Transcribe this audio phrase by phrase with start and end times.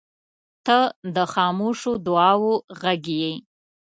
[0.65, 0.77] •ته
[1.15, 3.33] د خاموشو دعاوو غږ یې.